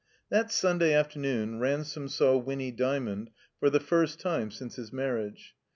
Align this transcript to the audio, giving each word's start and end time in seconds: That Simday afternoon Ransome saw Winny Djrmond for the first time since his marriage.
That 0.31 0.47
Simday 0.47 0.95
afternoon 0.99 1.59
Ransome 1.59 2.07
saw 2.09 2.35
Winny 2.35 2.71
Djrmond 2.71 3.27
for 3.59 3.69
the 3.69 3.79
first 3.79 4.19
time 4.19 4.49
since 4.49 4.75
his 4.77 4.91
marriage. 4.91 5.53